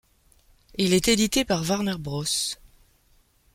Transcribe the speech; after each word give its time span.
Il 0.79 0.95
est 0.95 1.09
édité 1.09 1.45
par 1.45 1.61
Warner 1.69 1.93
Bros. 1.99 2.55